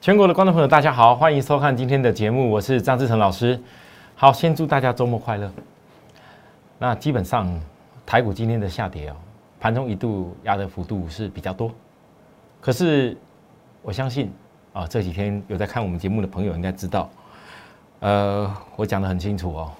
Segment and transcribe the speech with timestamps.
[0.00, 3.60] 全国的观众朋友，大家好，欢迎收看今天的节目，我是张志成老师。
[4.14, 5.52] 好，先祝大家周末快乐。
[6.78, 7.46] 那基本上
[8.06, 9.16] 台股今天的下跌哦，
[9.60, 11.70] 盘中一度压的幅度是比较多，
[12.62, 13.14] 可是
[13.82, 14.32] 我相信
[14.72, 17.10] 啊，这几天有在看我们节目的朋友应该知道，
[17.98, 19.70] 呃，我讲的很清楚哦，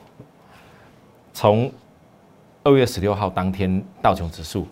[1.33, 1.73] 从
[2.63, 4.69] 二月十六号当天道琼指数，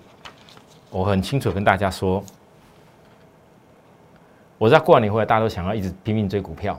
[0.91, 2.23] 我很清楚跟大家说。
[4.59, 6.79] 我知道过完年回来，大家都想要一直拼命追股票，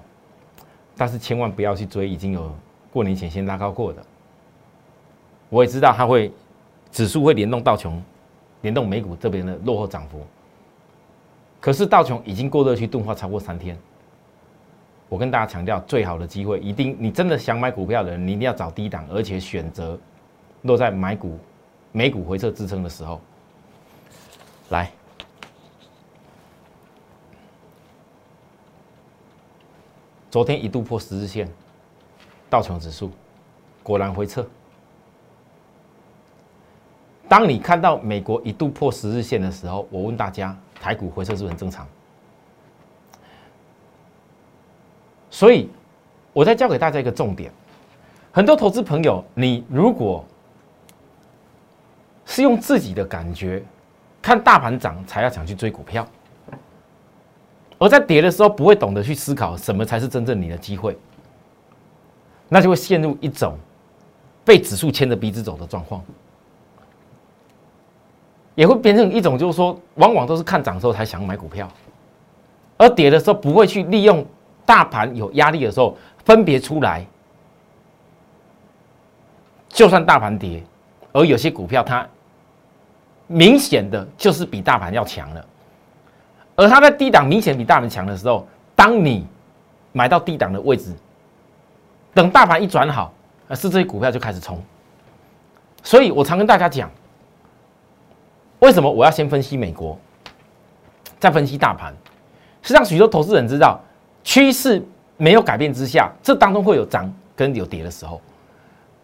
[0.98, 2.54] 但是千万不要去追已经有
[2.92, 4.04] 过年前先拉高过的。
[5.48, 6.32] 我也知道它会
[6.92, 8.04] 指数会联动道琼，
[8.62, 10.22] 联动美股这边的落后涨幅。
[11.62, 13.78] 可是道琼已经过热区钝化超过三天，
[15.08, 19.98] 我跟大家强调，最好的机会一定，你真的想买股票的人，你一定要找低档，而且选择
[20.64, 21.40] 落在买股
[21.94, 23.22] 美股回撤支撑的时候
[24.68, 24.92] 来。
[30.30, 31.50] 昨天一度破十日线，
[32.50, 33.12] 道琼指数
[33.82, 34.46] 果然回撤。
[37.28, 41.88] 当你看到美国一度破十日线的时候，我问大家，台股回撤是不是很正常？
[45.32, 45.70] 所以，
[46.34, 47.52] 我再教给大家一个重点：
[48.32, 50.24] 很多投资朋友，你如果
[52.26, 53.64] 是用自己的感觉
[54.22, 56.08] 看大盘涨，才要想去追股票。
[57.80, 60.98] 而在跌的时候，不会懂得去思考什么才是真正你的机会，
[62.50, 63.58] 那就会陷入一种
[64.44, 66.04] 被指数牵着鼻子走的状况，
[68.54, 71.72] 也会变成一种就是说，往往都是看涨的时候才想买股票，
[72.78, 74.26] 而跌的时候不会去利用
[74.66, 77.06] 大盘有压力的时候分别出来，
[79.70, 80.62] 就算大盘跌，
[81.14, 82.06] 而有些股票它
[83.28, 85.46] 明显的就是比大盘要强了。
[86.60, 89.26] 而它在低档明显比大盘强的时候，当你
[89.94, 90.94] 买到低档的位置，
[92.14, 93.14] 等大盘一转好，
[93.48, 94.62] 而是这些股票就开始冲。
[95.84, 96.92] 所以我常跟大家讲，
[98.60, 99.98] 为什么我要先分析美国，
[101.18, 101.94] 再分析大盘，
[102.62, 103.80] 是让许多投资人知道，
[104.22, 108.20] 趋势没有改变之下，这当中会有涨跟有跌的时候。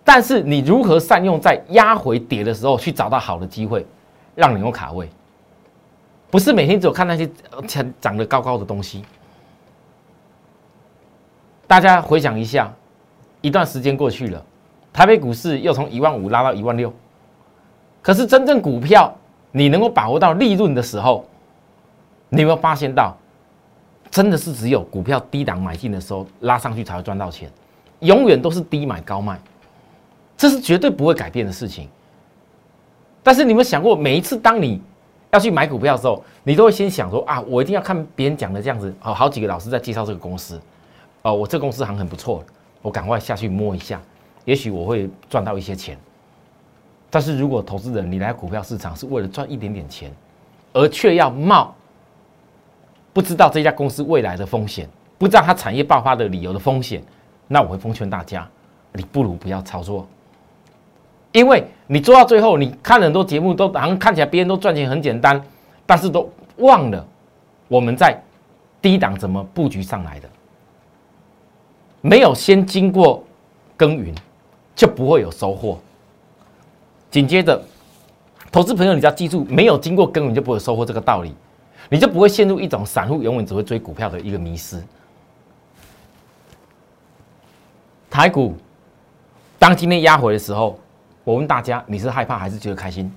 [0.03, 3.87] 但是你如何善用在压回跌的时候去找到好的机会，
[4.35, 5.09] 让你有卡位。
[6.35, 7.31] 不是每天只有看那些
[7.65, 9.05] 长长得高高的东西。
[11.65, 12.69] 大家回想一下，
[13.39, 14.45] 一段时间过去了，
[14.91, 16.91] 台北股市又从一万五拉到一万六。
[18.01, 19.15] 可是真正股票
[19.53, 21.25] 你能够把握到利润的时候，
[22.27, 23.15] 你有没有发现到，
[24.11, 27.49] 真的是只有股票低档买进的时候拉上去才会赚到钱，
[28.01, 29.39] 永远都是低买高卖，
[30.35, 31.87] 这是绝对不会改变的事情。
[33.23, 34.81] 但是你们想过，每一次当你
[35.35, 40.59] 要去买股票的时候，你都会先想说啊，我一定要看别人讲的这样子，哦，好几个老师在介绍这个公司，
[41.23, 42.41] 哦，我这公司好像很不错，
[42.81, 44.01] 我赶快下去摸一下，
[44.45, 45.97] 也许我会赚到一些钱。
[47.09, 50.09] 但是如果投资人你来股票市场是为了赚一点点钱，
[50.71, 51.75] 而却要冒
[53.11, 54.87] 不知道这家公司未来的风险，
[55.17, 57.03] 不知道它产业爆发的理由的风险，
[57.47, 58.47] 那我会奉劝大家，
[58.93, 60.07] 你不如不要操作。
[61.35, 65.39] 因为你做到最后，你看很多节目都好像看起来别人都赚钱很简单，
[65.85, 67.05] 但是都忘了
[67.67, 68.17] 我们在
[68.81, 70.29] 低档怎么布局上来的，
[71.99, 73.21] 没有先经过
[73.75, 74.15] 耕耘，
[74.73, 75.77] 就不会有收获。
[77.11, 77.61] 紧接着，
[78.49, 81.35] 投资朋友，你要记住，没有经过耕耘就不会收获这个道理，
[81.89, 84.81] 你就不会陷入一种散户永远只会追股票的一个迷失。
[88.09, 88.55] 台股
[89.59, 90.79] 当今天压回的时候。
[91.25, 93.11] 我问大家，你是害怕还是觉得开心？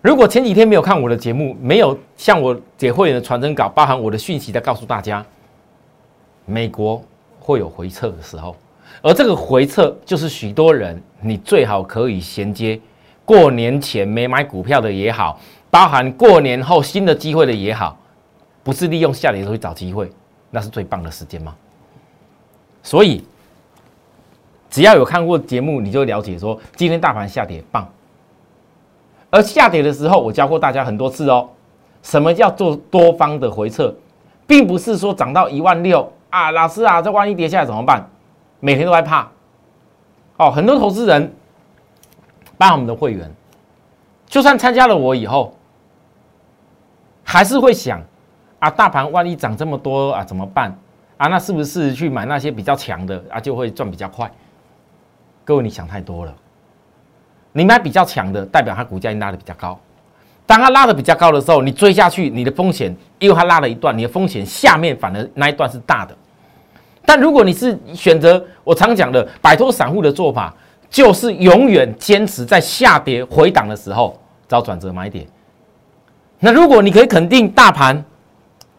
[0.00, 5.22] 如果前几天没有看我的节目，没有向我解会员的传真稿，包含我的讯息，在告诉大家，
[6.46, 7.04] 美国
[7.38, 8.56] 会有回撤的时候，
[9.02, 12.80] 而这个回撤就是许多人你最好可以衔接
[13.26, 15.38] 过年前没买股票的也好，
[15.70, 17.94] 包含过年后新的机会的也好，
[18.62, 20.10] 不是利用下跌的时候去找机会，
[20.50, 21.54] 那是最棒的时间吗？
[22.82, 23.22] 所以。
[24.70, 27.86] 只要有看过节目，你就了解说今天大盘下跌棒。
[29.28, 31.48] 而下跌的时候，我教过大家很多次哦。
[32.02, 33.94] 什么叫做多方的回撤，
[34.46, 38.08] 并不是说涨到一万六啊，老师啊，这万一跌下来怎么办？
[38.58, 39.28] 每天都害怕。
[40.38, 41.30] 哦，很多投资人，
[42.56, 43.30] 包括我们的会员，
[44.26, 45.54] 就算参加了我以后，
[47.22, 48.00] 还是会想
[48.60, 50.74] 啊，大盘万一涨这么多啊，怎么办？
[51.18, 54.30] 啊，那是不是去买那些比较强的啊，就会赚比较快？
[55.50, 56.32] 各位，你想太多了。
[57.50, 59.76] 你买比较强的，代表它股价拉的比较高。
[60.46, 66.16] 当它拉的比较高的时候，你追下去，你的风险，因为它拉了一段，你的风险下面反而那一段是大的。
[67.04, 70.54] 但如果你是选择我常讲的摆脱散户的做法，
[70.88, 75.26] 就是永远坚持在下跌回档的时候找转折买点。
[76.38, 78.04] 那如果你可以肯定大盘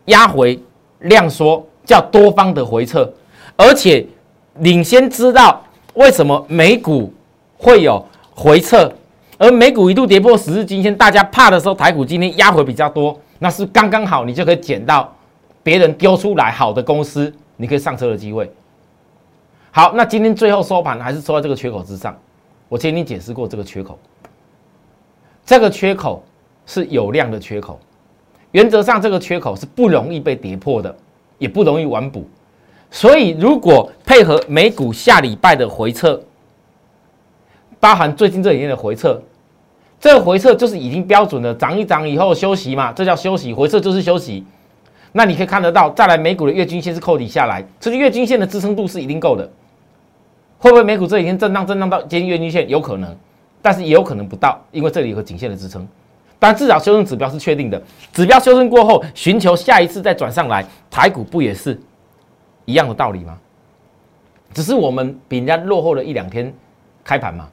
[0.06, 0.58] 压回
[1.00, 3.12] 量缩叫多方的回撤，
[3.58, 4.08] 而且
[4.60, 5.62] 领先知道
[5.94, 7.14] 为什么美股
[7.58, 8.92] 会有回撤，
[9.38, 15.14] 而美股一度跌破十日均线，大家怕的时候，台股今天压回比较多，那是刚刚好，你就可以捡到
[15.62, 18.50] 别人丢出来好的公司，你可以上车的机会。
[19.72, 22.18] 好，那今天最后收盘还是收在这个缺口之上。
[22.70, 24.00] 我前天解释过这个缺口，
[25.46, 26.24] 这个缺口
[26.66, 27.78] 是有量的缺口，
[28.52, 30.96] 原则上这个缺口是不容易被跌破的，
[31.38, 32.26] 也不容易完补。
[32.92, 36.22] 所以如果配合美股下礼拜的回撤，
[37.80, 39.20] 包含最近这几天的回撤，
[40.00, 44.44] 这个回撤就是已经标准的涨一涨以后休息嘛，这叫休息，回撤就是休息。
[45.14, 49.50] 那你可以看得到，再来美股的月均线是扣底下来，这个月均线的支撑度是一定够的。
[50.58, 52.70] 会不会美股这几天震荡震荡到接近月均线？
[52.70, 53.16] 有可能，
[53.62, 55.88] 但是也有可能不到，因为这里有个颈线的支撑。
[56.38, 57.82] 但至少修正指标是确定的，
[58.14, 61.80] 指标修正过后，寻求下一次再转上来，台股不也是
[62.66, 63.38] 一样的道理吗？
[64.54, 66.54] 只是我们比人家落后了一两天
[67.04, 67.50] 开盘嘛，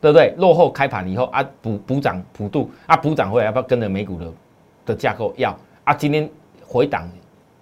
[0.00, 0.34] 对不对？
[0.38, 4.32] 落后开盘以后啊，补补涨普度啊，补涨回来要不要跟着美股的
[4.86, 5.34] 的架构？
[5.36, 6.28] 要啊，今天
[6.66, 7.06] 回档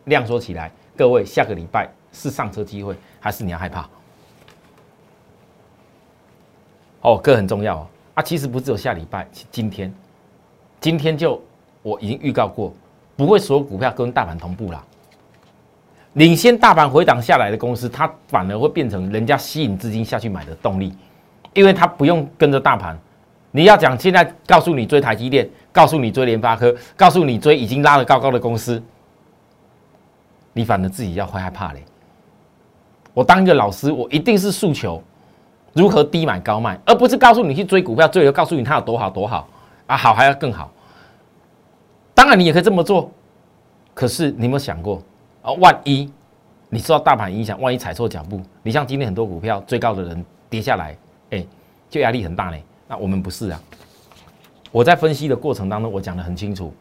[0.04, 3.88] 量缩起来，各位下个礼拜是上车机会，还是你要害怕？
[7.00, 8.22] 哦，这很重要哦啊！
[8.22, 9.92] 其实不只有下礼拜，今天，
[10.80, 11.42] 今天就
[11.82, 12.72] 我已经预告过，
[13.16, 14.82] 不会所有股票跟大盘同步啦。
[16.14, 20.92] 领先大盘回档下来的公司，它反而会变成人家吸引资金下去买的动力，
[21.52, 22.98] 因为它不用跟着大盘。
[23.50, 28.82] 你要讲现在告诉你追台积电，告诉你追联发科，告诉你追已经拉了高高的公司，
[30.52, 31.84] 你反而自己要会害怕嘞。
[33.12, 35.02] 我当一个老师，我一定是诉求。
[35.72, 39.48] 如何低买高卖，而不是告诉你去追股票，最后告诉你它有多好多好
[39.88, 40.70] 啊，好还要更好。
[42.14, 43.10] 当然你也可以这么做，
[43.92, 45.02] 可是你有没有想过
[45.44, 45.52] 啊？
[45.52, 46.12] 万一
[46.68, 50.96] 你受到大盘影响，万一踩错脚步，你像今天很多股票最高的人跌下来，
[51.30, 51.46] 哎，
[51.88, 52.64] 就压力很大嘞。
[52.88, 53.62] 那我们不是啊。
[54.72, 56.74] 我在分析的过程当中，我讲的很清楚，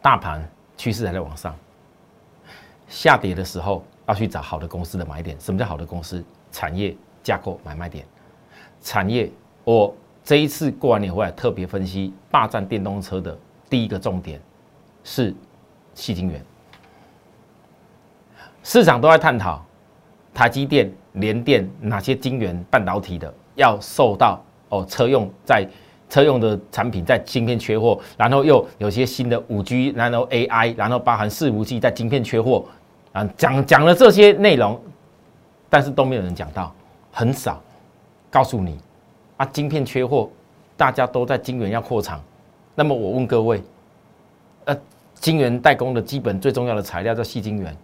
[0.00, 0.42] 大盘
[0.76, 1.54] 趋势还在往上，
[2.88, 5.38] 下跌的时候要去找好的公司的买点。
[5.38, 6.24] 什么叫好的公司？
[6.50, 6.96] 产业。
[7.24, 8.04] 架构买卖点，
[8.80, 9.30] 产业，
[9.62, 9.94] 我
[10.24, 13.38] 这一次过完年回来特别分析霸占电动车的
[13.70, 14.40] 第一个重点
[15.04, 15.32] 是
[15.94, 16.44] 细晶圆，
[18.62, 19.64] 市场都在探讨
[20.32, 25.66] 台积电、联电哪些晶圆半导体的要受到哦车用在
[26.08, 32.64] 车用的产品在晶片缺货，然后又有些新的五 G，然后 AI，然后包含四五 G 在晶片缺货
[33.12, 34.80] 啊，讲讲了这些内容，
[35.70, 36.72] 但是都没有人讲到。
[37.10, 37.62] 很少
[38.30, 38.78] 告诉你
[39.36, 40.30] 啊，晶片缺货，
[40.76, 42.22] 大家都在晶圆要扩厂。
[42.74, 43.62] 那么我问各位，
[44.64, 44.74] 呃，
[45.14, 47.76] 晶圆代工的基本最重要的材料叫细晶圆，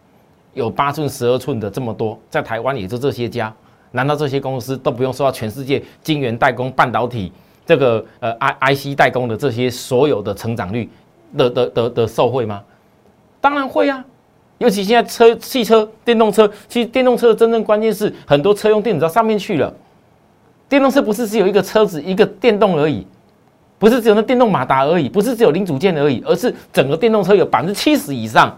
[0.55, 3.53] 有八寸、十二寸的这么多，在台湾也就这些家。
[3.91, 7.33] 难道这些公司都不用受到全世界晶圆代工、半导体
[7.65, 10.89] 这个呃 I I C 代工的这些所有的成长率
[11.37, 12.63] 的的的的受惠吗？
[13.41, 14.05] 当然会啊。
[14.59, 19.73] 尤其现在车、汽车、电动车，其实电动车真正关键是很多车用电子到上面去了。
[20.69, 23.07] 电动车不是只有一个车子、一个电动而已，
[23.79, 28.53] 不是只有那电动马达而已，不是只有零组件而已，而是整个电动车有百分之七十以上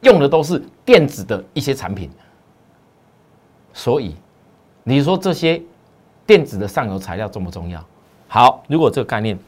[0.00, 2.10] 用的都是电子的一些产品。
[3.72, 4.14] 所以，
[4.84, 5.62] 你说这些
[6.26, 7.84] 电子的上游材料重不重要？
[8.28, 9.38] 好，如果这个概念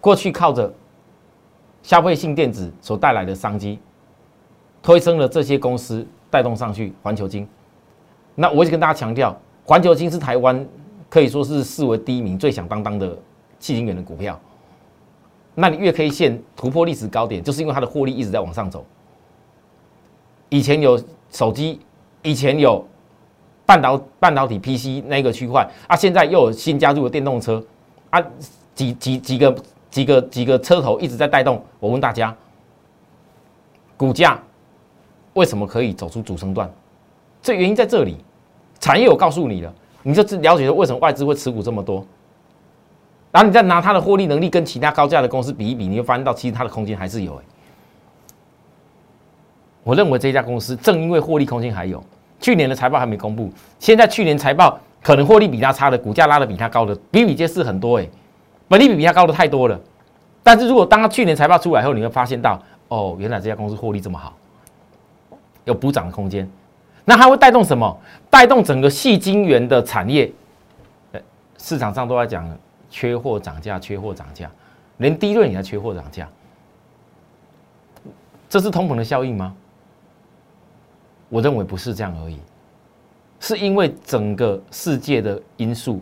[0.00, 0.72] 过去靠着。
[1.82, 3.78] 消费性电子所带来的商机，
[4.82, 6.94] 推升了这些公司带动上去。
[7.02, 7.46] 环球金，
[8.34, 10.66] 那我一直跟大家强调，环球金是台湾
[11.10, 13.14] 可以说是视为第一名、最响当当的
[13.58, 14.40] 细晶圆的股票。
[15.54, 18.84] 那你月 K 线突破历史高点，就是因为它的获利一直在往上走。
[20.48, 21.80] 以前有手机，
[22.22, 22.86] 以前有
[23.64, 27.64] 半导半导体 PC 那个区块啊，现在又有新加入的电动车
[28.10, 28.22] 啊，
[28.74, 29.54] 几几几个。
[29.94, 32.36] 几个几个车头一直在带动，我问大家，
[33.96, 34.42] 股价
[35.34, 36.68] 为什么可以走出主升段？
[37.40, 38.16] 这原因在这里，
[38.80, 42.04] 产业我告诉你了，你就了解了为什么外资会持股这么多。
[43.34, 47.34] 然后你再拿它的获利能力跟其他高价的公司比一比，你就发现到其实它的空间还是有。
[47.34, 47.42] 哎，
[49.82, 52.00] 我认为这家公司正因为获利空间还有，
[52.38, 53.50] 去年的财报还没公布，
[53.80, 57.98] 现在去年财报可能获利比它差的，股价拉的比它高的比比皆是很多。
[57.98, 58.08] 哎。
[58.68, 59.78] 本利比比它高的太多了。
[60.44, 64.32] 但是如果当它去年财报出来后，你会发现到，哦，原来这家公司获利这么好，
[65.64, 66.48] 有补涨的空间。
[67.04, 68.00] 那它会带动什么？
[68.30, 70.30] 带动整个细晶圆的产业。
[71.58, 72.48] 市场上都在讲
[72.94, 74.48] 缺货涨价，缺货涨价，
[74.98, 76.28] 连低润也在缺货涨价。
[78.48, 79.52] 这是通膨的效应吗？
[81.28, 82.38] 我认为不是这样而已，
[83.40, 86.00] 是因为整个世界的因素，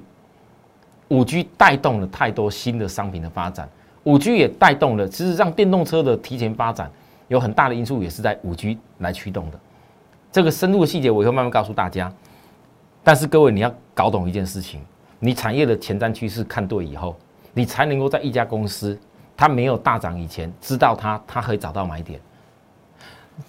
[1.08, 3.66] 五 G 带动了太多新的商品的发展，
[4.04, 6.90] 五 G 也带动了，其实让电动车的提前发展
[7.28, 9.58] 有很大的因素，也是在五 G 来驱动的。
[10.30, 12.12] 这个深入的细节我会慢慢告诉大家，
[13.02, 14.78] 但是各位你要搞懂一件事情。
[15.24, 17.14] 你产业的前瞻趋势看对以后，
[17.54, 18.98] 你才能够在一家公司
[19.36, 22.20] 它没有大涨以前，知道它它可以找到买点。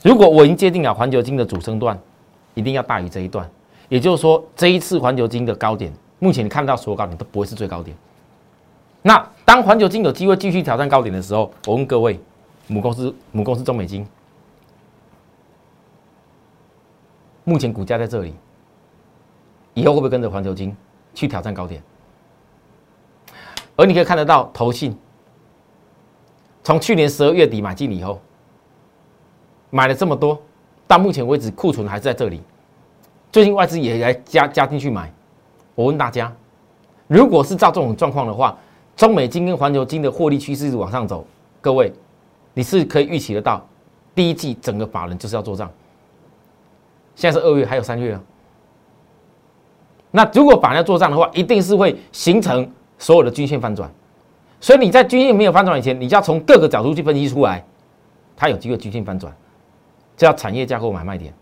[0.04, 2.00] 如果我已经界定了环球金的主升段
[2.54, 3.50] 一定要大于这一段，
[3.90, 7.98] 也就是说这一次环球金的高点，目前你看到所有高点都不会是最高点。
[9.02, 12.20] 那当环球金有机会继续挑战高点的时候，我问各位，
[12.68, 14.06] 母公司母公司中美金，
[17.44, 18.32] 目前股价在这里，
[19.74, 20.76] 以后会不会跟着环球金？
[21.14, 21.82] 去挑战高点，
[23.76, 24.98] 而你可以看得到，投信
[26.64, 28.20] 从去年十二月底买进以后，
[29.70, 30.42] 买了这么多，
[30.88, 32.42] 到目前为止库存还是在这里。
[33.32, 35.12] 最近外资也来加加进去买。
[35.76, 36.32] 我问大家，
[37.08, 38.58] 如果是照这种状况的话，
[38.96, 41.26] 中美金跟环球金的获利趋势是往上走，
[41.60, 41.92] 各位，
[42.54, 43.66] 你是可以预期得到，
[44.14, 45.72] 第一季整个法人就是要做账。
[47.16, 48.22] 现在是二月，还有三月啊。
[50.16, 53.92] 那如果反要做账的话，一定是会形成所有的均线翻转，
[54.62, 57.66] 所以你在均线没有翻转以前，你就要从各个角度去分析出来，
[58.38, 59.36] 它有机会均线翻转，
[60.16, 61.34] 这叫产业架构买卖点。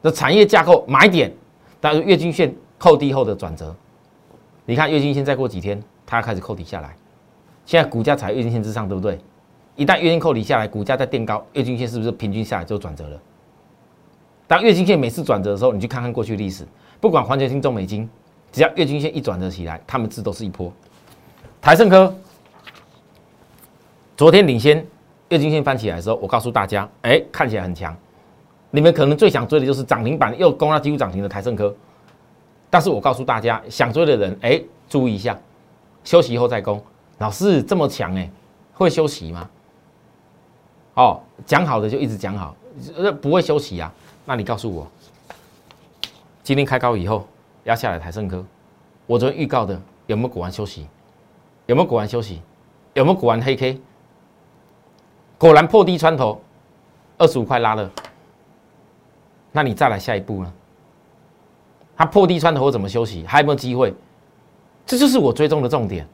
[0.00, 1.34] 这产业架构买点，
[1.80, 3.74] 但是月均线扣低后的转折，
[4.64, 6.94] 你看月均线再过几天，它开始扣底下来，
[7.66, 9.18] 现在股价才月均线之上，对不对？
[9.74, 13.20] 一旦月均扣底下来，股价在垫高，月均线是不是平均下来就转折了？
[14.46, 16.64] 当月均线每次转折的时候，你去看看过去历史。
[17.00, 18.08] 不管环球金、中美金，
[18.52, 20.70] 只要月均线一转折起来，他们字都是一波。
[21.60, 22.14] 台盛科
[24.16, 24.86] 昨天领先
[25.30, 27.96] 月均线翻起来的时候，我告诉大家，哎，看起来很强。
[28.70, 31.74] 你们可能最想追的就是涨停板又攻到几乎涨停的台盛科。
[32.68, 35.36] 但是我告诉大家，想追的人，哎，注意一下，
[36.04, 36.80] 休息以后再攻。
[37.18, 38.30] 老师这么强，哎，
[38.74, 39.48] 会休息吗？
[40.94, 42.54] 哦，讲好的就一直讲好，
[43.22, 43.92] 不会休息啊？
[44.26, 44.86] 那你告诉我。
[46.50, 47.28] 今天开高以后
[47.62, 48.44] 压下来，台盛科，
[49.06, 50.84] 我昨天预告的有没有果然休息？
[51.66, 52.42] 有没有果然休息？
[52.92, 53.80] 有没有果然黑 K？
[55.38, 56.42] 果然破低穿头，
[57.18, 57.88] 二十五块拉了。
[59.52, 60.52] 那你再来下一步呢？
[61.96, 63.24] 它破低穿头怎么休息？
[63.28, 63.94] 还有没有机会？
[64.84, 66.04] 这就是我追踪的重点。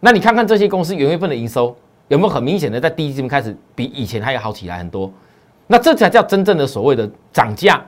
[0.00, 1.76] 那你看看这些公司元月份的营收
[2.08, 5.08] 有没有很明显的在第一季开始比以前还要好起来很多？
[5.68, 7.80] 那这才叫真正的所谓的涨价。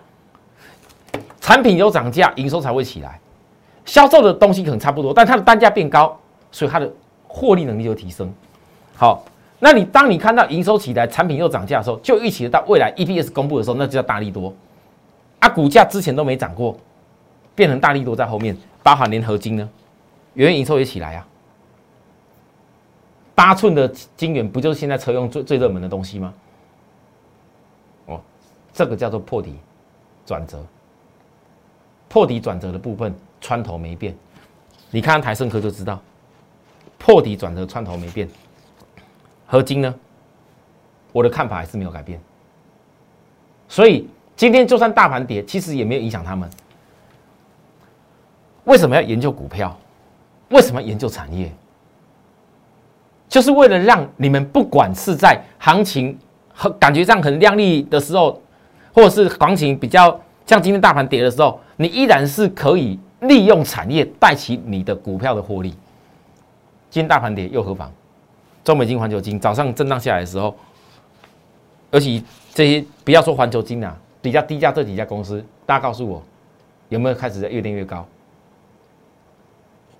[1.47, 3.21] 产品有涨价，营收才会起来。
[3.85, 6.19] 销售的东西可能差不多，但它的单价变高，
[6.51, 6.93] 所以它的
[7.29, 8.29] 获利能力就提升。
[8.97, 9.25] 好，
[9.61, 14.53] 那你当你看到营收起来，产品又涨价的时候，就预期到未来 EPS 公布的时候，那就叫大力多。
[15.39, 16.77] 啊，股价之前都没涨过，
[17.55, 18.57] 变成大力多在后面。
[18.83, 19.69] 包含联合金呢，
[20.35, 21.29] 元月营收也起来啊。
[23.37, 23.87] 八寸的
[24.17, 26.35] 晶圆不就是现在车用最最热门的东西吗？
[28.07, 28.21] 哦，
[28.73, 29.55] 这个叫做破底
[30.25, 30.61] 转折。
[32.09, 34.17] 破底转折的部分，穿头没变，
[34.91, 36.01] 你看台盛科就知道，
[36.99, 38.29] 破底转折穿头没变。
[39.47, 39.95] 合金呢，
[41.13, 42.21] 我的看法还是没有改变。
[43.69, 46.49] 所以今天就算大盘跌，其实也没有影响他们。
[48.65, 49.77] 为什么要研究股票？
[50.51, 51.53] 为什么要研究产业？
[53.29, 56.17] 就是为了让你们不管是在行情
[56.55, 58.41] 和感觉上很亮丽的时候，
[58.95, 61.61] 或者是行情比较像今天大盘跌的时候。
[61.79, 65.69] 你依然是可以利用产业带起你的股票的获利。
[66.89, 67.93] 今天大盘跌又何妨？
[68.65, 70.57] 中美金、环球金早上震荡下来的时候，
[71.91, 72.23] 而且
[72.55, 76.23] 这些不要说环球金啊，比较低价这几家公司，大家告诉我
[76.89, 78.07] 有没有开始在越跌越高？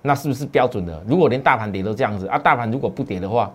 [0.01, 1.03] 那是不是标准的？
[1.07, 3.53] 如果连大盘跌都这样子啊，大盘如果不跌的话，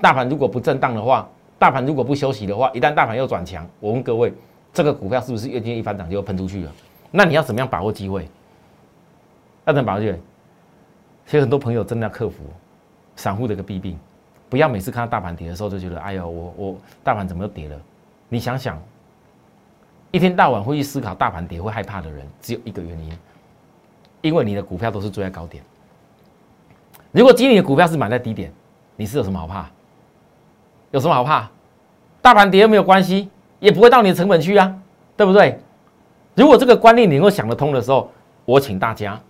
[0.00, 4.32] 大盘如果不震荡的话，大盘如果不休息的话，一旦大盘又转强，我问各位，
[4.72, 6.72] 这个股票是不是月均一翻涨就喷出去了？
[7.10, 8.28] 那你要怎么样把握机会？
[9.64, 10.20] 要怎么把握机会？
[11.26, 12.42] 其实很多朋友真的要克服
[13.16, 13.98] 散户的一个弊病，
[14.48, 17.80] 不要每次看到大盘跌的时候就觉得，哎呦，我我大盘怎么又跌了？
[18.28, 18.80] 你想想，
[20.10, 23.18] 一天到晚会去思考大盘跌会害怕的人，只有一个原因，
[24.22, 25.62] 因为你的股票都是追在高点。
[27.12, 28.52] 如果今年的股票是买在低点，
[28.96, 29.68] 你是有什么好怕？
[30.92, 31.50] 有什么好怕？
[32.22, 33.28] 大盘跌又没有关系，
[33.60, 34.74] 也不会到你的成本区啊，
[35.16, 35.58] 对不对？
[36.34, 38.10] 如果这个观念你能够想得通的时候，
[38.44, 39.20] 我请大家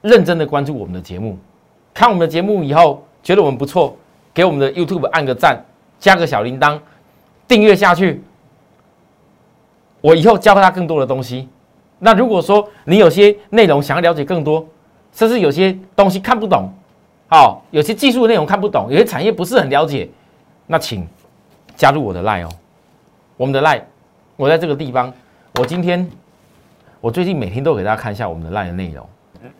[0.00, 1.36] 认真的关注我们的节目，
[1.92, 3.96] 看我们的节目以后觉得我们不错，
[4.32, 5.62] 给我们的 YouTube 按个赞，
[5.98, 6.78] 加个小铃铛，
[7.48, 8.22] 订阅下去。
[10.00, 11.48] 我以后教他更多的东西。
[11.98, 14.64] 那如果说你有些内容想要了解更多，
[15.12, 16.70] 甚至有些东西看不懂，
[17.28, 20.08] 好，有些技术内容看不懂，有些产业不是很了解，
[20.68, 21.04] 那请
[21.74, 22.50] 加入我的 Line 哦。
[23.38, 23.82] 我们的 Line，
[24.34, 25.14] 我在这个地方，
[25.60, 26.10] 我今天，
[27.00, 29.08] 我最近每天都给大家看一下我们的 Line 的内容，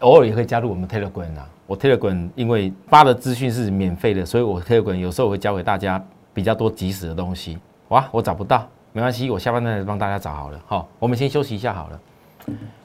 [0.00, 1.48] 偶尔也会加入我们 Telegram 啊。
[1.64, 6.04] 我 Telegram 因为发的资讯是免费的，所以我 Telegram 有时候会教给大家
[6.34, 7.56] 比较多及时的东西。
[7.90, 8.66] 哇，我找不到。
[8.92, 10.60] 没关系，我下半段帮大家找好了。
[10.66, 12.00] 好，我们先休息一下好了。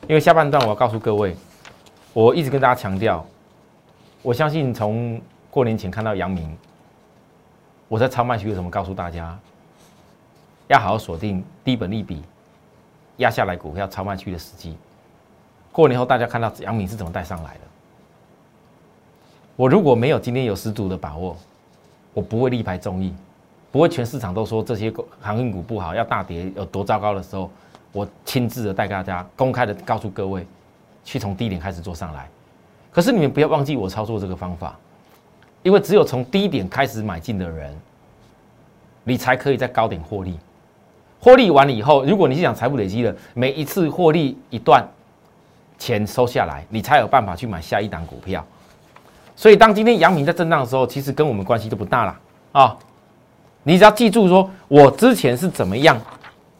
[0.07, 1.35] 因为下半段我要告诉各位，
[2.13, 3.25] 我一直跟大家强调，
[4.21, 5.19] 我相信从
[5.49, 6.55] 过年前看到杨明，
[7.87, 9.35] 我在超卖区为什么告诉大家，
[10.73, 12.23] 要好好锁定低本利比
[13.17, 14.75] 压下来股票超卖区的时机。
[15.71, 17.59] 过年后大家看到杨明是怎么带上来的，
[19.55, 21.37] 我如果没有今天有十足的把握，
[22.11, 23.13] 我不会力排众议。
[23.71, 27.49] 不会，全市场都说这些航运股不好，要大跌有多糟糕的时候，
[27.91, 30.45] 我亲自的带大家公开的告诉各位，
[31.03, 32.27] 去从低点开始做上来。
[32.91, 34.75] 可是你们不要忘记我操作这个方法，
[35.61, 37.75] 因为只有从低点开始买进的人，
[39.03, 40.37] 你才可以在高点获利。
[41.23, 44.85] 获利完了以后，如果你是想财富累积的，每一次获利一段
[45.77, 48.45] 钱收下来，你才有办法去买下一档股票。
[49.33, 52.19] 所以当今天阳明在震荡的时候，其实跟我们关系都不大了
[52.51, 52.77] 啊。
[53.63, 55.97] 你只要记住，说我之前是怎么样，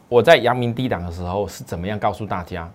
[0.08, 2.66] 我在阳明低档的时候是怎么样告诉大家，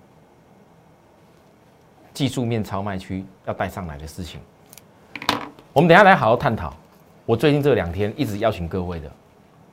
[2.13, 4.39] 技术面超卖区要带上来的事情。
[5.73, 6.71] 我们等下来好好探讨。
[7.25, 9.11] 我最近这两天一直邀请各位的，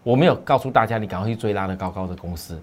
[0.07, 2.63] 我没有告诉大家你赶快去追拉的高高的公司，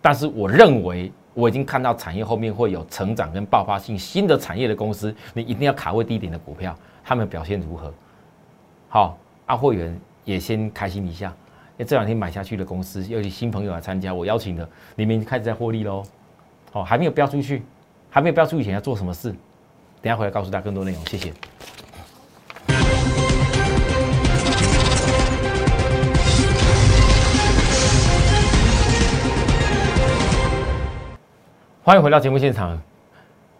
[0.00, 6.74] 但是我认为我已经看到产业后面会有成长跟爆发性新的产业的公司，你一定要卡位低点的股票，
[7.04, 7.92] 他们表现如何？
[8.88, 9.94] 好，阿会员。
[10.24, 16.02] 也先开心一下，因为这两天买下去的公司，有些新朋友来参加，我邀请的，你们开始在获利喽。
[16.74, 17.62] 哦，还没有标出去，
[18.10, 19.30] 还没有标出以前要做什么事，
[20.02, 21.32] 等下回来告诉大家更多内容，谢谢。
[31.88, 32.78] 欢迎回到节目现场，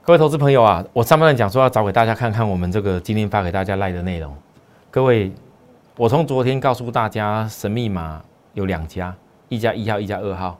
[0.02, 4.36] 各位投资朋友啊，我上半段讲说要找给大家看看我们这个今天发给大家赖的内容，
[4.90, 5.32] 各位。
[5.96, 9.16] 我从昨天告诉大家，神秘码有两家，
[9.48, 10.58] 一家一号，一家二号，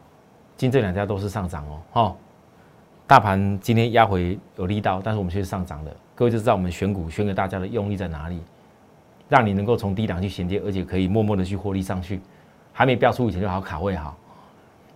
[0.57, 2.17] 今这两家都是上涨哦，哈。
[3.07, 8.41] 大盘今天压回有力道，但是我们却是上涨的，各位就知道我们选股选给大家的用力在哪里，
[9.29, 12.19] 让你能够从低档去衔接，而且可以默默的去获利上去，
[12.73, 14.17] 还没标出以前就好卡位好。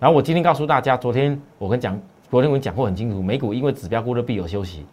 [0.00, 2.00] 然后我今天告诉大家，昨天我跟讲，
[2.32, 4.86] 昨天我讲过很清楚，美股因为指标过热必有休息，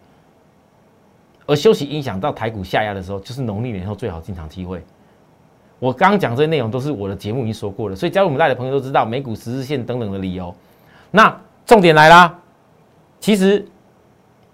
[1.46, 4.84] 而休息影响到台股下压的时候，就是农历年后最好进场机会。
[5.78, 10.54] 我刚刚讲这些内容都是我的节目已经说过了，所以加入我们赖的朋友都知道美股十日线等等的理由。
[11.10, 12.38] 那重点来啦，
[13.20, 13.66] 其实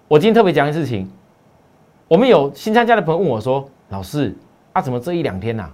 [0.06, 1.10] 我今天特别讲一件事情，
[2.06, 4.32] 我们有新参加的朋友问我说：“老师
[4.72, 5.68] 啊，怎么这一两天呐，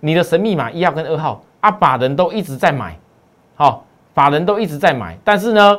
[0.00, 2.98] 你的神秘码一号跟二号啊，法人都一直在买，
[3.54, 5.78] 好，法人都一直在买，但是呢，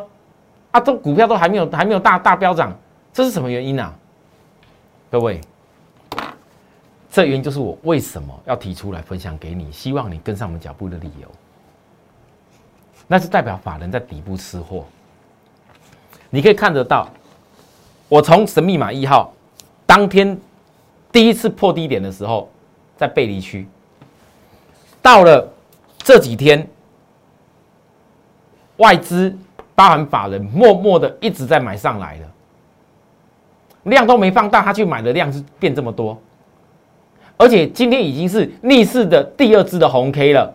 [0.73, 2.77] 啊，都股票都还没有还没有大大飙涨，
[3.13, 3.93] 这是什么原因呢？
[5.09, 5.39] 各位。”
[7.13, 11.27] 这原因就是我为什么要提出来分享给你，希望你跟上我们脚步的理由。
[13.05, 14.83] 那是代表法人在底部吃货。
[16.31, 17.07] 你可以看得到，
[18.09, 19.31] 我从神秘码一号
[19.85, 20.35] 当天
[21.11, 22.49] 第一次破低点的时候，
[22.97, 23.67] 在背离区，
[24.99, 25.47] 到了
[25.99, 26.67] 这几天，
[28.77, 29.37] 外资
[29.75, 32.27] 包含法人默默的一直在买上来了，
[33.83, 36.17] 量都没放大，他去买的量是变这么多。
[37.37, 40.53] 而且今天已经是逆势的第二支的红 K 了。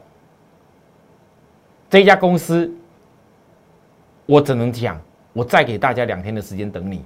[1.90, 2.70] 这家公司，
[4.26, 5.00] 我只能讲，
[5.33, 7.04] 我再给大家两天的时间等你。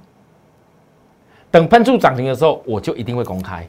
[1.50, 3.66] 等喷出涨停的时候，我就一定会公开。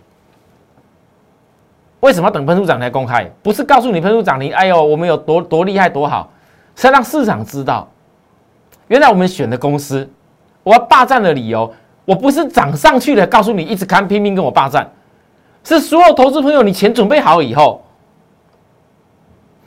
[2.01, 3.32] 为什么等喷出涨停公开？
[3.41, 6.32] 不是告诉你喷出涨停，哎呦，我们有多多厉害多好，
[6.75, 7.88] 是要让市场知道，
[8.87, 10.09] 原来我们选的公司，
[10.63, 11.73] 我要霸占的理由，
[12.05, 14.89] 我不是涨上去了，告诉你一直看拼命跟我霸占。
[15.63, 17.81] 是所有投资朋友，你钱准备好以后，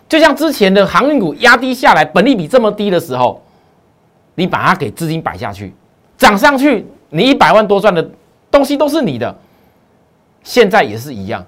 [0.09, 3.43] 就像之前的航运股压低下来，本利比这么低的时候，
[4.35, 5.75] 你把它给资金摆下去，
[6.19, 8.07] 涨上去，你一百万多赚的
[8.51, 9.35] 东西都是你的。
[10.43, 11.45] 现在也是一样。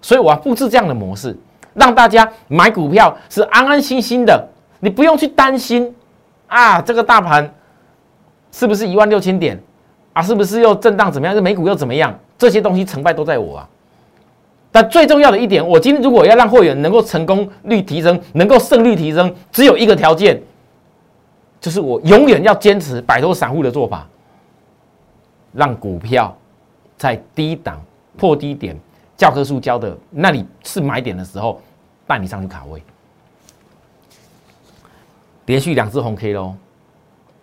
[0.00, 1.36] 所以我要布置这样的模式，
[1.74, 4.48] 让大家买股票是安安心心的，
[4.80, 5.94] 你不用去担心
[6.52, 7.50] 啊，这个大盘
[8.50, 9.58] 是不是一万六千点
[10.12, 10.20] 啊？
[10.20, 11.34] 是不是又震荡怎么样？
[11.34, 12.14] 这美股又怎么样？
[12.36, 13.68] 这些东西成败都在我啊。
[14.70, 20.42] 但最重要的一点，我今天如果要让会员能够成功率提升，能够胜率提升，只有一个条件，
[21.58, 24.06] 就是我永远要坚持摆脱散户的做法，
[25.54, 26.36] 让股票
[26.98, 27.80] 在低档
[28.18, 28.76] 破低点，
[29.16, 31.62] 教科书教的那里是买点的时候，
[32.06, 32.82] 带你上去卡位。
[35.52, 36.54] 连续两只红 K 喽，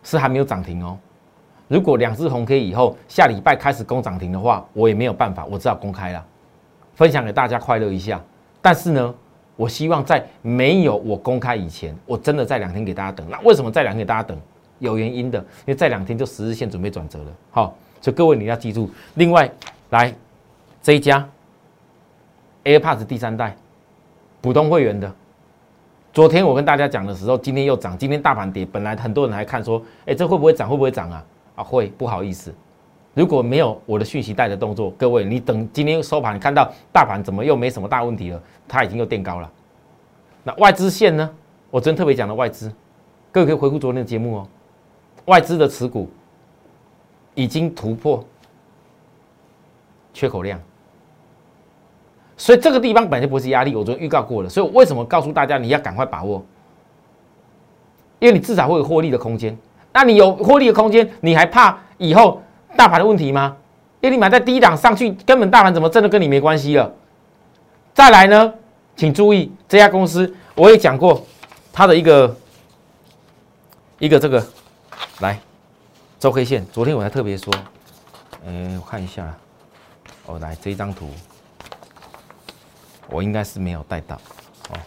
[0.01, 0.97] 是还没有涨停哦。
[1.67, 6.25] 如果两只红 K 以后下礼拜开始攻涨停的话，我也没有办法，我只好公开了。
[6.95, 8.19] 分享给大家快乐一下，
[8.63, 9.13] 但是呢，
[9.55, 13.29] 我希望在没有我公开以前，我真的在两天给大家等。
[13.29, 14.35] 那为什么在两天给大家等？
[14.79, 17.31] 有原因的，因为在两天就十日线准备转折了。
[17.51, 18.89] 好，所以各位你要记住。
[19.13, 19.47] 另外，
[19.91, 20.11] 来
[20.81, 21.29] 这一家
[22.63, 23.55] AirPods 第三代
[24.41, 25.13] 普通会员的，
[26.11, 30.67] 昨天我跟大家讲的时候，今天又涨，今天大盘跌，本来很多人还看说，哎，这会不会涨？
[30.67, 31.25] 会不会涨啊？
[31.55, 32.53] 啊，会，不好意思。
[33.13, 39.51] 如果没有我的讯息带的动作，各位，你等今天收盘看到大盘怎么又没什么大问题了，它已经又垫高了。
[40.43, 41.29] 那外资线呢？
[41.69, 42.71] 我昨天特别讲了外资，
[43.31, 44.47] 各位可以回顾昨天的节目哦。
[45.25, 46.09] 外资的持股
[47.35, 48.25] 已经突破
[50.11, 50.59] 缺口量，
[52.39, 54.49] 所以这个地方本来就不是压力，我昨天预告过了。
[54.49, 56.43] 所以我为什么告诉大家你要赶快把握？
[58.17, 59.55] 因为你至少会有获利的空间。
[59.91, 62.41] 那你有获利的空间，你还怕以后？
[62.77, 63.57] 大盘的问题吗？
[63.99, 66.93] 因为你买在低档上去，根本大盘怎么真的跟你没关系了。
[67.93, 68.53] 再来呢，
[68.95, 71.25] 请注意这家公司，我也讲过
[71.73, 72.37] 它的一个
[73.97, 74.41] 一个这个
[75.19, 75.37] 来
[76.19, 76.65] 周 K 线。
[76.71, 77.51] 昨天我还特别说，
[78.45, 79.35] 嗯，我看一下，
[80.27, 81.09] 哦，来这一张图，
[83.11, 84.15] 我应该是没有带到
[84.69, 84.77] 哦，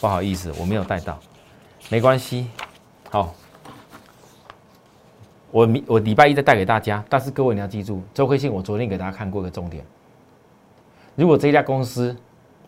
[0.00, 1.18] 不好意思，我没有带到，
[1.88, 2.48] 没关系，
[3.10, 3.34] 好。
[5.50, 9.84] 我明我礼拜一再带给大家，但是各位你要记住，周慧信我昨天给大家看过一个重点。
[11.14, 12.16] 如果这家公司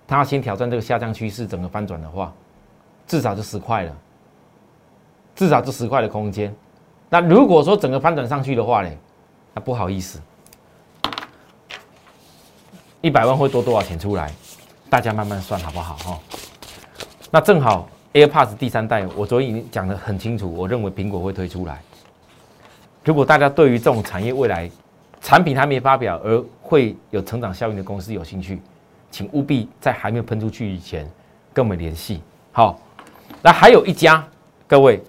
[0.07, 2.31] 它先挑战这个下降趋势，整个翻转的话，
[3.07, 3.97] 至少就十块了，
[5.35, 6.55] 至少就十块的空间。
[7.09, 8.91] 那如果说整个翻转上去的话呢，
[9.55, 10.21] 那不好意思，
[13.01, 14.31] 一百万会多多少钱出来？
[14.95, 15.97] 大家慢慢算好不好？
[15.97, 16.21] 哈。
[17.29, 21.83] 那正好 AirPods 第三代，我昨天已经讲得很清楚，我认为苹果会推出来。
[23.05, 24.71] 如果大家对于这种产业未来
[25.21, 28.63] 产品还没发表而会有成长效应的公司有兴趣，
[29.11, 31.11] 请务必在还没有喷出去以前
[31.53, 32.23] 跟我们联系。
[32.53, 32.79] 好，
[33.43, 34.25] 那还有一家，
[34.69, 35.03] 各位，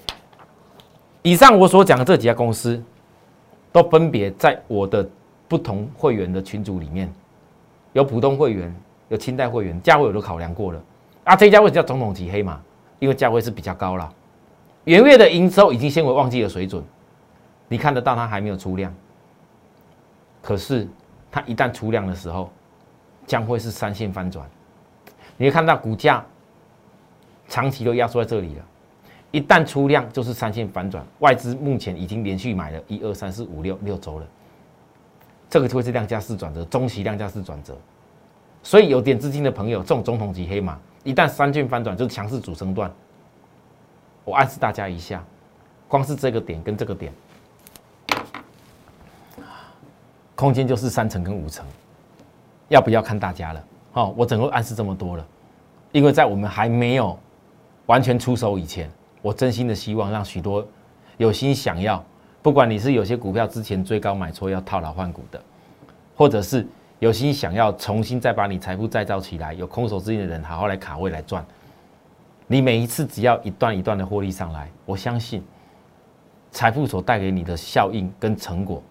[1.21, 2.83] 以上我所讲的这几家公司，
[3.71, 5.07] 都分别在我的
[5.47, 7.07] 不同会员的群组里面，
[7.93, 8.75] 有普通会员，
[9.09, 10.81] 有清代会员，价位我都考量过了。
[11.23, 12.59] 啊，这家位置叫总统级黑马，
[12.99, 14.13] 因为价位是比较高了，
[14.83, 16.83] 元月的营收已经先为旺季的水准。
[17.67, 18.93] 你看得到它还没有出量，
[20.41, 20.87] 可是
[21.31, 22.51] 它一旦出量的时候，
[23.25, 24.47] 将会是三线翻转。
[25.37, 26.23] 你会看到股价
[27.47, 28.65] 长期都压缩在这里了，
[29.31, 31.03] 一旦出量就是三线反转。
[31.19, 34.27] 外资目前已经连续买了一二三四五六六周了，
[35.49, 37.75] 这个就会是量价四转折，中期量价四转折。
[38.65, 42.91] 所以有点资金的朋友，这种中统级黑马，一旦三线翻转就是强势主升段。
[44.23, 45.23] 我暗示大家一下，
[45.87, 47.13] 光是这个点跟这个点。
[50.33, 51.63] 空间就是三层跟五层，
[52.67, 53.63] 要不要看大家了？
[53.91, 55.23] 好，我整个暗示这么多了，
[55.91, 57.15] 因为在我们还没有
[57.85, 58.89] 完全出手以前，
[59.21, 60.67] 我真心的希望让许多
[61.17, 62.03] 有心想要，
[62.41, 65.39] 不管你是有些股票之前追高买错要套牢换股的，
[66.17, 66.67] 或者是
[66.99, 71.45] 有心想要重新再把你财富再造起来，有空手资金的人，好好来卡位来赚。
[72.47, 75.43] 你每一次只要一段一段的获利上来，我相信
[76.51, 78.81] 财富所带给你的效应跟成果。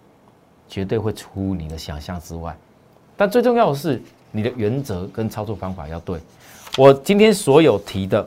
[0.66, 2.56] 绝对会出乎你的想象之外，
[3.18, 6.18] 但最重要的是你的原则跟操作方法要对。
[6.78, 8.26] 我今天所有提的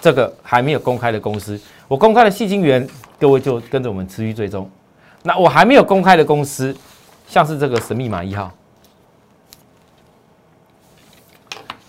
[0.00, 4.70] 这个还没有公开的公司，我公开的细金元，各位就跟着我们持续追踪。
[5.24, 6.74] 那我还没有公开的公司，
[7.26, 8.50] 像是这个神秘码一号，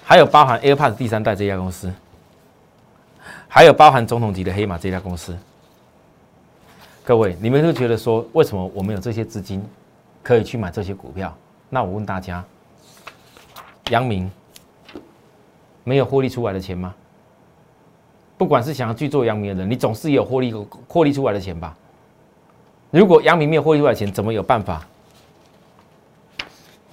[0.08, 1.92] 还有包含 AirPods 第三代这家公司，
[3.48, 5.36] 还有包含总统级的黑马这家公司。
[7.04, 9.66] 各位，你们都觉得说，为什么我们有这些资金
[10.22, 11.36] 可以去买这些股票？
[11.72, 12.46] 那我问大家，
[13.90, 14.30] 阳明
[15.84, 16.94] 没有获利出来的钱吗？
[18.38, 20.54] 不管是想要去做阳明的人，你总是有获利
[20.88, 21.76] 获利出来的钱吧？
[22.92, 24.86] 如果阳明没有获利出来的钱，怎么有办法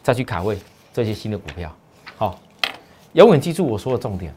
[0.02, 0.58] 再去卡位
[0.94, 1.70] 这些新的股票。
[2.16, 2.38] 好，
[3.12, 4.34] 永远记住我说的重点，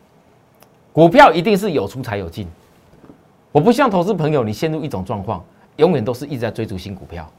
[0.91, 2.47] 股票一定是有出才有进。
[3.51, 5.43] 我不希望投资朋友你陷入一种状况，
[5.77, 7.29] 永远都是一直在追逐新股票，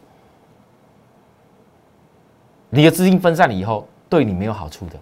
[2.71, 4.99] 你的资金分散了以后，对你没有好处的。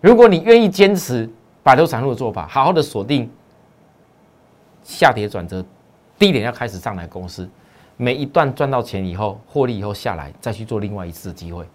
[0.00, 1.28] 如果你愿意坚持
[1.62, 3.28] 白头散路的做法，好好的锁定
[4.84, 5.64] 下跌转折
[6.18, 7.48] 低点要开始上来公司。
[7.96, 11.66] 每一段赚到钱以后，获利以后下来，再去做另外一次的机会。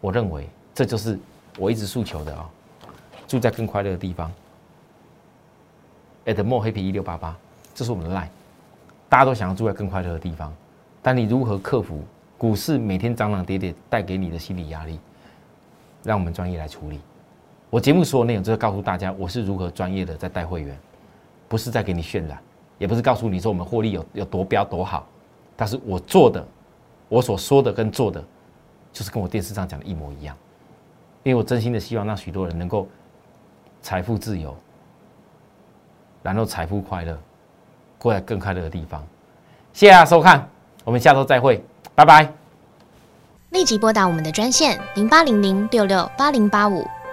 [0.00, 1.18] 我认为这就是
[1.58, 2.48] 我一直诉求的啊，
[3.26, 4.30] 住在更快乐的地方。
[6.26, 7.36] at more happy 一六八八，
[7.74, 8.28] 这是我们的 line。
[9.08, 10.52] 大家都想要住在更快乐的地方，
[11.02, 12.02] 但你如何克服
[12.36, 14.98] 股市每天涨涨跌跌带给你的心理压力？
[16.02, 17.00] 让我们专业来处理。
[17.70, 20.78] 我节目所有内容就是告诉大家，我是如何专业的在带会员，
[21.48, 22.38] 不是在给你渲染。
[22.76, 25.06] 也不是告诉你说我们获利有有多标多好，
[25.56, 26.44] 但是我做的，
[27.08, 28.22] 我所说的跟做的，
[28.92, 30.36] 就是跟我电视上讲的一模一样，
[31.24, 32.86] 因为我真心的希望让许多人能够
[33.82, 34.56] 财富自由，
[36.22, 37.18] 然后财富快乐，
[37.98, 39.04] 过在更快乐的地方。
[39.72, 40.48] 谢谢大家收看，
[40.84, 42.30] 我们下周再会，拜拜。
[43.50, 46.86] 立即拨打我们的专线零八零零六六八零八五。